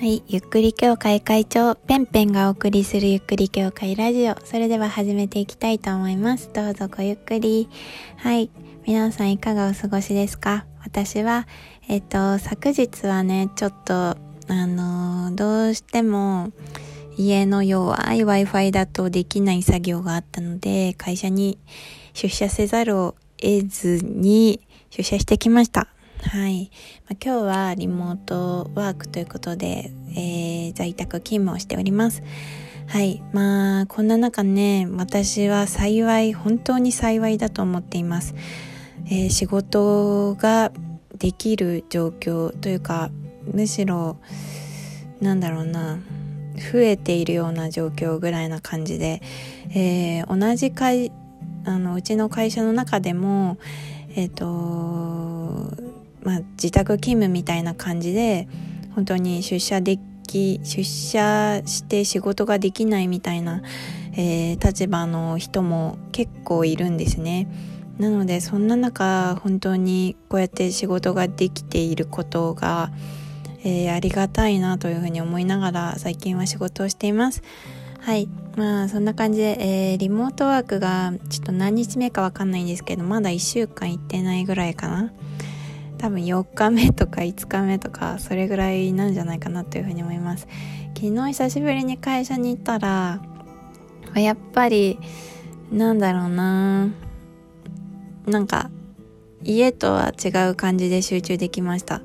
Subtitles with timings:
[0.00, 0.22] はい。
[0.28, 4.36] ゆっくり協会会長、ペンペンがお送りするゆっくり協会ラジオ。
[4.46, 6.48] それでは始めていきたいと思います。
[6.54, 7.68] どうぞごゆっくり。
[8.16, 8.48] はい。
[8.86, 10.64] 皆さんいかがお過ごしですか？
[10.82, 11.46] 私は、
[11.86, 14.16] えっ、と、昨日はね、ちょっと、あ
[14.48, 16.50] の、どうしても、
[17.18, 21.58] 家の弱い Wi-Fi だとできない作業があったので、会社に
[22.14, 25.88] 出社せざるを得ずに出社してきました。
[26.22, 26.70] はい。
[27.08, 32.22] まあ、今日はリモートワークということで、えー、在宅勤務をしております。
[32.86, 33.22] はい。
[33.32, 38.34] まあ、こんな中ね、私は幸い、本当に幸いだと思っています。
[39.06, 40.72] えー、仕事が
[41.18, 43.10] できる状況というか、
[43.52, 44.18] むしろ、
[45.20, 45.98] なんだろうな、
[46.72, 49.22] 増えているような状況ぐらいな感じで、
[49.70, 51.10] えー、同じ会、
[51.64, 53.56] あの、うちの会社の中でも、
[54.14, 55.89] えっ、ー、と、
[56.22, 58.48] まあ、自宅勤務みたいな感じで
[58.94, 63.62] 本当に出社でき出社して仕事ができないみたいな、
[64.12, 67.48] えー、立場の人も結構いるんですね。
[67.98, 72.90] なのでそんな中本当にこうやって仕事ができていることが、
[73.62, 77.42] えー、ありがたいなというふうに思いながら最近は仕事をしています。
[78.00, 78.28] はい。
[78.56, 79.56] まあそんな感じで、
[79.92, 85.12] えー、リモートワークがちょっと何日目かわかんないんですけどまだ1週間行ってないぐらいかな。
[86.00, 90.48] 多分4日目とか5日目とかそれぐらいなんじゃないかなというふうに思います。
[90.94, 93.20] 昨日久しぶりに会社に行ったら
[94.14, 94.98] やっぱり
[95.70, 96.88] なんだろうな
[98.26, 98.70] なんか
[99.44, 102.00] 家とは違う感じで集中できました。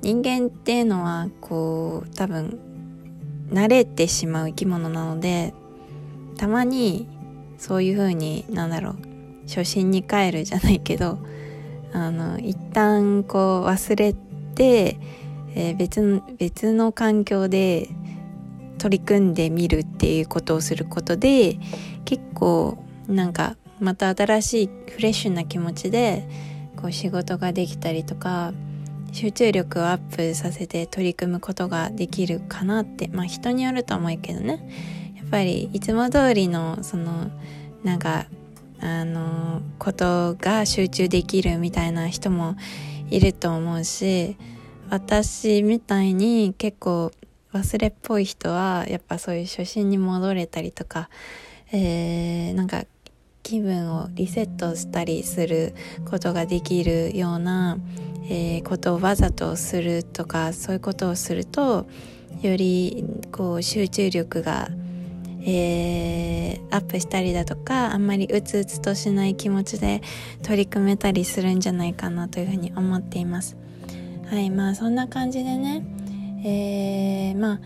[0.00, 2.58] 人間っていうのはこう多分
[3.50, 5.52] 慣れてしまう生き物なので
[6.38, 7.06] たまに
[7.58, 8.96] そういう風になんだろう
[9.46, 11.18] 初心に帰るじゃないけど
[11.92, 14.14] あの一旦こう忘れ
[14.54, 14.98] て、
[15.54, 17.88] えー、別の別の環境で
[18.78, 21.58] 取り組んでみるっていうことをすることで
[22.04, 26.28] 結構なんかまた新しいフレッシュな気持ちで
[26.76, 28.52] こう仕事ができたりとか
[29.12, 34.66] 集中力をアップさせて取り組むことができるかなってまあ人によると思うけどね。
[35.16, 37.30] やっぱりいつも通りのその
[37.84, 38.26] なんか
[38.82, 42.56] あのことが集中できるみたいな人も
[43.10, 44.36] いると思うし
[44.90, 47.12] 私みたいに結構
[47.52, 51.10] 忘れっぽい人はやっぱそういう初心に戻れたりとか、
[51.70, 52.84] えー、なんか
[53.44, 55.74] 気分をリセットしたりする
[56.10, 57.78] ことができるような、
[58.24, 61.86] えー、ことをわざとするとかそういうことをすると
[62.40, 64.68] よりこう集中力が
[65.44, 70.02] えー、アップしたりだとかあんまりうつうつとしない気持ちで
[70.42, 73.56] 取り組めたりするんじゃないかなというふうに思っています。
[74.26, 75.84] はいまあそんな感じでね
[76.44, 77.60] えー、まあ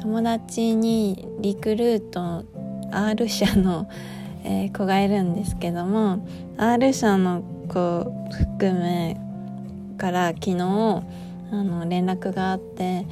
[0.00, 2.44] 友達にリクルート
[2.90, 3.88] R 社の、
[4.44, 9.16] えー、子がいるんですけども R 社の子含め
[9.96, 13.06] から昨日あの連絡があって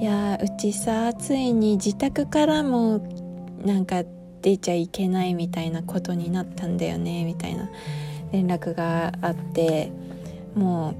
[0.00, 3.00] いやうちさついに自宅からも
[3.64, 4.04] なんか
[4.42, 7.68] 出ちゃいけないみたいなことになったんだよねみたいな
[8.32, 9.90] 連絡があって
[10.54, 10.96] もう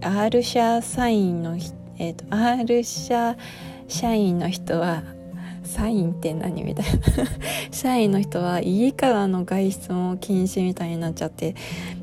[0.00, 1.56] R 社社員の、
[1.98, 3.36] えーと、R 社
[3.88, 5.02] 社員の人は
[5.62, 7.00] サインって何みたいな。
[7.72, 11.54] 社員の人は家からの外出も禁止みたいになっちゃって、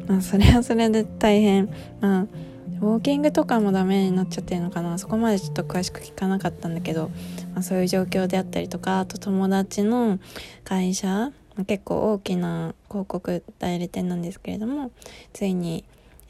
[0.08, 1.70] まあ、それはそれで大変。
[2.02, 2.51] まあ
[2.82, 4.98] ウォーキングとかもダメになっちゃってるのかな。
[4.98, 7.10] そこまでちょっと詳しく聞かなかったんだけど、
[7.54, 10.20] まあ、そういう状況であったりとかあと友達の
[10.64, 11.32] 会社
[11.68, 14.92] 結構大きな広告代理店なんですけれども
[15.32, 15.84] ついに、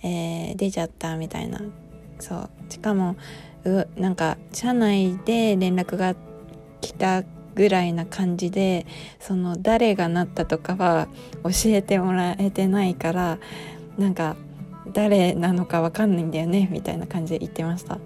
[0.03, 1.61] えー、出ちゃったみたいな。
[2.19, 2.49] そう。
[2.69, 3.15] しかも
[3.63, 6.15] うなんか社内で連絡が
[6.81, 7.23] 来た
[7.55, 8.85] ぐらいな感じで
[9.19, 11.07] その誰がなったとかは
[11.43, 13.39] 教えてもらえてないから
[13.97, 14.35] なんか
[14.87, 17.99] 誰なのか分かんないんだよねみたいな感じで言ってました。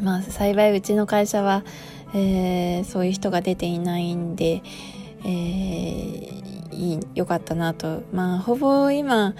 [0.00, 1.64] まあ幸いうちの会社は、
[2.14, 4.62] えー、そういう人が出ていないんで、
[5.24, 8.02] えー、いいよかったなと。
[8.12, 9.34] まあほぼ今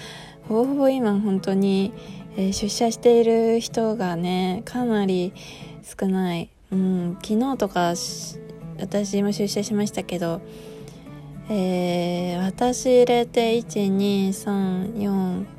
[0.48, 1.92] ほぼほぼ今本当に、
[2.36, 5.32] えー、出社している人がねかなり
[5.82, 7.94] 少ない、うん、昨日とか
[8.80, 10.40] 私も出社しましたけど
[11.50, 15.57] えー、私入れて1234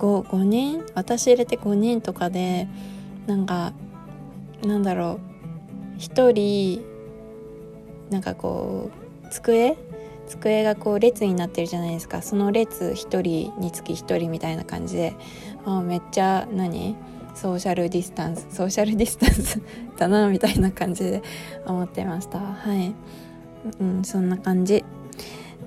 [0.00, 2.66] 5, 5人私入れて5人とかで
[3.26, 3.72] なんか
[4.64, 5.20] なんだろ
[5.96, 5.98] う。
[5.98, 6.82] 1人
[8.10, 8.90] なんかこ
[9.24, 9.76] う机？
[10.26, 12.22] 机がこう列になってるじゃないですか。
[12.22, 15.14] その列1人につき1人みたいな感じで。
[15.66, 16.96] あめっちゃ何？
[17.34, 18.46] ソーシャルディスタンス。
[18.50, 19.60] ソーシャルディスタンス？
[19.98, 21.22] だなみたいな感じで
[21.66, 22.38] 思ってました。
[22.38, 22.94] はい。
[23.80, 24.84] うんそんな感じ。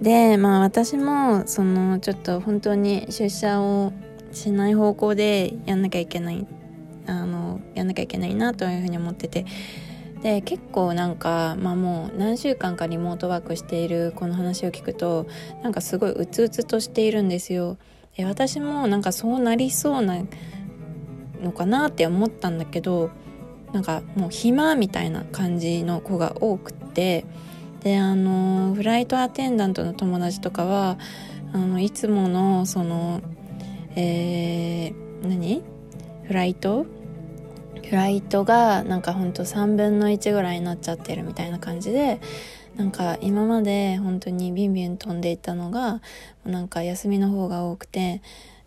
[0.02, 3.94] でまあ私もそのちょっと本当に出社を
[4.34, 6.46] しない方向でやんなきゃいけない
[7.06, 9.46] あのやんなきゃいけないなというふうに思ってて
[10.22, 15.28] で結構なんか、まあ、もう何週間かリモートワークしているこの話を聞くと
[15.62, 17.78] なんかすごいうつうつとしているんですよ。
[18.16, 20.24] で私もなんかそうなりそうな
[21.42, 23.10] のかなって思ったんだけど
[23.74, 27.26] なんかもう暇みたいな感じの子が多くって
[27.82, 30.98] であのフライトアテンダントの友達とかは
[31.54, 33.22] あのいつものその
[33.96, 35.64] えー、何？
[36.24, 36.86] フライト？
[37.88, 42.22] フライトがなんかほんと3分の1ぐらいになっちゃってるみたいな感じで
[42.76, 46.02] なんか今まで本当にビンビン飛んでいったのが
[46.46, 48.22] なんか休みの方が多くて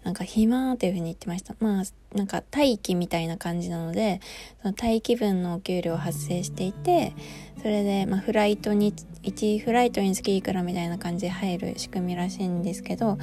[0.06, 1.56] なんか暇っていう風に言ってました。
[1.58, 4.20] まあ、なんか待機みたいな感じなので、
[4.62, 7.12] その待機分のお給料発生していて、
[7.58, 8.94] それで、まあ、フライトに、
[9.24, 13.18] 1フライトにつきいくらみたいな感じで入る仕組みらしいんですけど、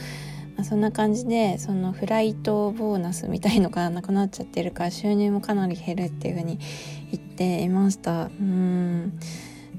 [0.61, 6.59] そんな感じでそのフライトボーナスみたいのがなくなっちゃってるから収入もかなり減るっていう風に
[7.11, 8.25] 言っていました。
[8.25, 9.19] うん。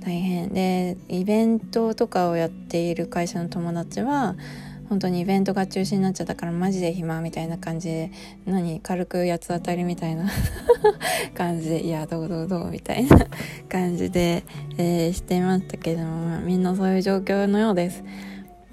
[0.01, 0.49] 大変。
[0.51, 4.37] でイベントとかをやっている会社の友達は
[4.89, 8.13] 本当にイベントが中止になっちゃったからマジで暇みたいな感じで
[8.45, 10.31] 何軽く八つ当たりみたいな
[11.35, 13.27] 感じでいやどうどうどうみたいな
[13.69, 14.45] 感じで、
[14.77, 18.05] えー、してましたけどもみんなそういう状況のようです。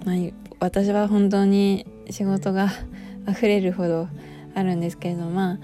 [0.05, 0.13] ま、
[0.59, 2.69] 私は本当に仕事が
[3.29, 4.07] 溢れるほど
[4.55, 5.57] あるんですけれどまあ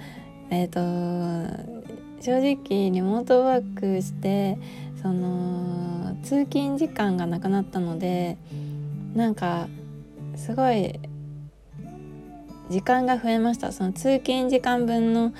[0.49, 4.57] えっ、ー、と正直リモートワークして
[5.01, 8.37] その通勤時間がなくなったので
[9.15, 9.67] なんか
[10.35, 10.99] すごい
[12.69, 13.71] 時間が増えました。
[13.71, 15.33] その通勤時間分の、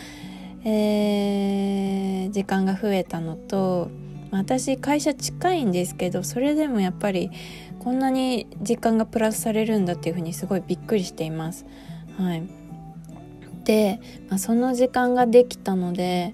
[0.64, 3.90] えー、時間が増えたのと
[4.32, 7.32] 私会社近いんですけどそれでもやっぱり
[7.80, 11.66] こんなに時間がプラスされるんだっていうふうにすごいびっくりしています。
[12.18, 12.44] はい、
[13.64, 16.34] で、まあ、その時間ができたので、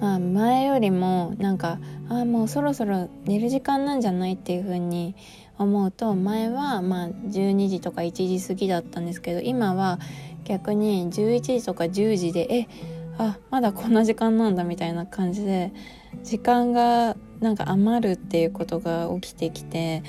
[0.00, 1.78] まあ、前よりもなんか
[2.08, 5.14] あもうそろそろ寝る時間なんじゃないっていうふうに
[5.58, 9.98] 思うと前はまあ12時とか1時過ぎだったんですけど今は
[10.44, 12.68] 逆に11時とか10時でえ
[13.18, 15.72] あまだこんな時間なんだみたいな感じで
[16.22, 20.02] 時間がなんか余るっていうことが起きてきて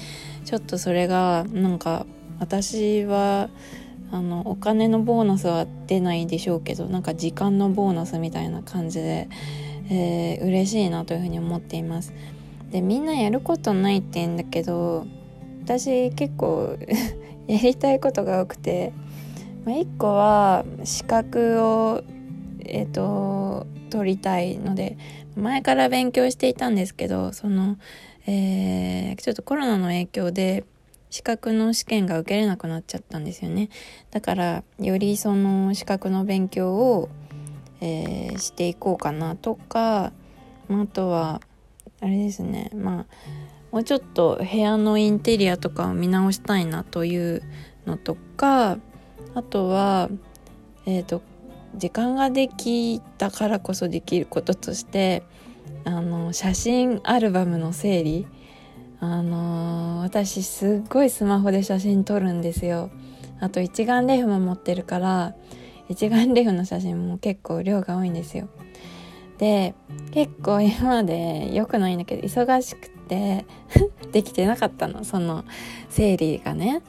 [0.46, 2.06] ちょっとそれがなんか
[2.40, 3.50] 私は
[4.12, 9.28] あのお金のボーナスは出ないでしょうけどなんか時間のボーナスみたいな感じで、
[9.90, 12.14] えー、嬉しいなというふうに思っています。
[12.72, 15.08] でみんなやることないって言うんだけど
[15.64, 16.78] 私結構
[17.48, 18.94] やりたいことが多くて、
[19.66, 22.04] まあ、1個は資格を
[22.72, 24.98] えっ、ー、と取りたいので
[25.36, 27.78] 前から勉強していたんですけどその、
[28.28, 30.66] えー、ちょっとコロナの影響で
[31.10, 33.70] 資格の試験が受けれなくなっちゃったんですよね。
[34.12, 37.10] だからよりその資格の勉強を、
[37.82, 40.12] えー、していこうかなとか
[40.70, 41.42] あとは
[42.02, 43.06] あれですねまあ
[43.72, 47.44] もうちょっと部屋のインテリアとかを見直したいなという
[47.86, 48.78] のとか
[49.34, 50.10] あとは
[50.86, 51.22] えっ、ー、と
[51.76, 55.24] 時間ができたからこそできることとして
[55.86, 58.28] あの写真アルバムの整理。
[59.02, 62.90] あの私すっごいスマホで写真撮るんですよ。
[63.40, 65.36] あと一眼レフも持ってるから
[65.88, 68.50] 一眼レフの写真も結構量が多いんですよ。
[69.38, 69.74] で
[70.12, 73.46] 結構今まで良くないんだけど忙しくて
[74.12, 75.46] できてなかったのその
[75.90, 76.82] 整理がね。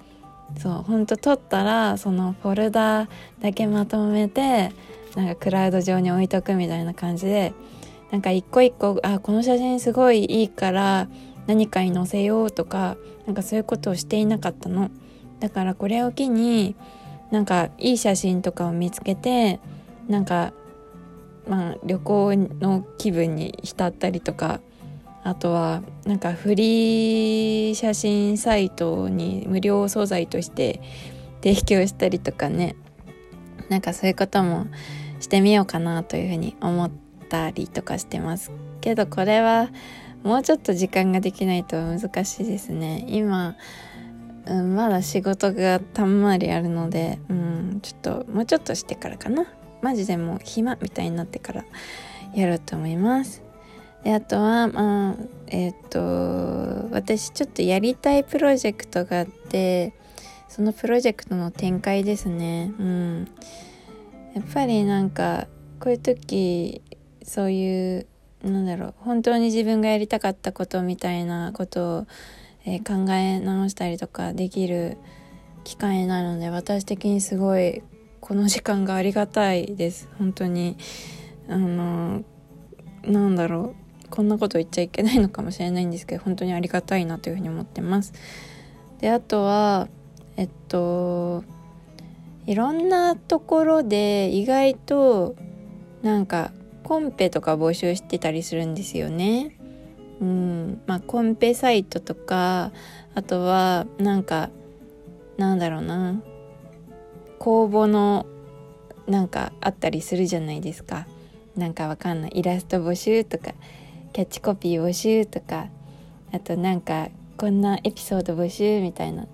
[0.59, 3.09] そうほんと撮ったらそのフォルダ
[3.41, 4.73] だけまとめて
[5.15, 7.53] なんかクラウド上に置いとくみたいな感じで
[8.11, 11.09] なんか一個一個あこの写真すごいいいから
[11.47, 14.91] 何かに載せようとかなんかそういうことをしていなかったの。
[15.39, 16.77] だからこれを機に
[17.31, 19.61] なんかいい写真とかを見つけて
[20.09, 20.53] なんか
[21.49, 24.61] まあ旅行の気分に浸ったりとか
[25.23, 30.81] あとはなんかフリー写真サイトに無料素材として
[31.43, 32.77] 提供したりとかね。
[33.69, 34.67] なんかそういうことも
[35.21, 36.91] してみようかなというふうに思っ
[37.29, 38.51] たりとかしてます
[38.81, 39.71] けどこれは
[40.25, 43.05] もうちょっと時間ができないと難しいですね。
[43.09, 43.57] 今、
[44.47, 49.47] うん、まだ仕事がたんまりあるので、うん、ちょっともうちょっとしてからかな。
[49.83, 51.65] マジでもう暇みたいになってから
[52.35, 53.50] やろうと思います。
[54.05, 55.17] であとはまあ
[55.49, 56.01] えっ、と
[56.91, 59.93] 私ちょっとやりたいプロジェクトがあって
[60.49, 62.73] そのプロジェクトの展開ですね。
[62.79, 63.29] うん。
[64.35, 65.49] やっぱりなんか
[65.81, 66.83] こういう時
[67.23, 68.07] そういう
[68.43, 72.07] なんだろう本当に自分がやりたかったことみたいなことを、
[72.65, 74.97] えー、考え直したりとかできる
[75.65, 77.83] 機会なので私的にすごい
[78.21, 80.09] この時間がありがたいです。
[80.19, 80.77] 本当に。
[81.49, 82.23] あの
[83.03, 83.90] なんだろう。
[84.11, 88.13] こんなこと言っちゃいけないのかもしれないんですけど本当にありがたいなというふうに思ってます。
[89.01, 89.89] であとは
[90.37, 91.45] えっと
[92.47, 95.37] いろんなところで意外と
[96.03, 96.53] なんか
[96.83, 99.57] コンペとか募集してたりするんですよね。
[100.21, 102.73] うん、まあコンペサイトとか
[103.15, 104.51] あとはなんか
[105.37, 106.21] なんだろうな。
[107.39, 108.27] 公募の
[109.07, 111.07] なんかあったりするじゃないですか。
[111.57, 112.33] なんかわかんない。
[112.35, 113.55] イラスト募集とか。
[114.13, 115.69] キャッチコピー募集とか
[116.33, 119.27] あとなんかこんなエピソード募集みたいな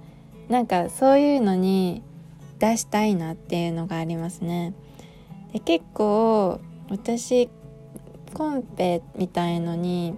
[0.49, 2.03] なんかそういうのに
[2.59, 4.75] 出したいなっていうのがありますね。
[5.53, 7.49] で結構私
[8.35, 10.15] コンペみたいのに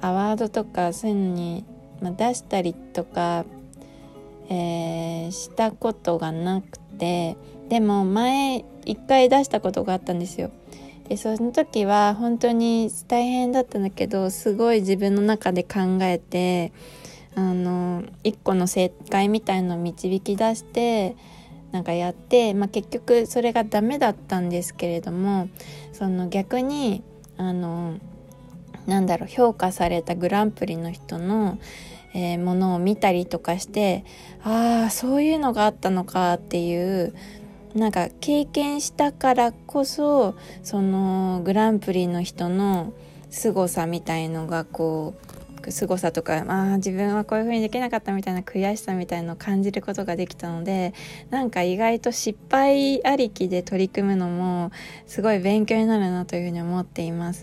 [0.00, 1.64] アワードとかそういうのに、
[2.02, 3.46] 出したりとか、
[4.50, 7.38] えー、したことがなくて
[7.70, 10.50] でも前一回出したことがあったんですよ。
[11.08, 16.72] でその時は本当に大変だったんだけどすごい自分の中で考えて
[17.34, 21.16] あの一個の正解みたいのを導き出して
[21.72, 25.48] なんかやって、まあ、結局それがダメだったんですけれども
[25.92, 27.02] その逆に
[27.36, 27.98] あの
[28.86, 31.58] なんだろう評価されたグランプリの人の、
[32.14, 34.04] えー、ものを見たりとかして
[34.44, 37.14] ああそういうのがあったのかっていう
[37.74, 42.92] なんか経験したからこそそのグランプリの人の
[43.30, 45.14] 凄さみたいのがこ
[45.66, 50.94] う凄さとかあ自分はこういう風にできなかったみたいな悔しさみたいのを感じることができたので
[51.30, 54.70] なんか意外と失敗ありきで取り組むのも
[55.06, 57.42] すごい勉強になるなというふうに思っています。